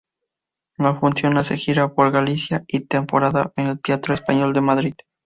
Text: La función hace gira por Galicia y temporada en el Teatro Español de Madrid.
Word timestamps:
La 0.79 0.95
función 0.95 1.37
hace 1.37 1.57
gira 1.57 1.93
por 1.93 2.09
Galicia 2.09 2.63
y 2.67 2.79
temporada 2.87 3.53
en 3.55 3.67
el 3.67 3.79
Teatro 3.81 4.15
Español 4.15 4.51
de 4.53 4.61
Madrid. 4.61 4.95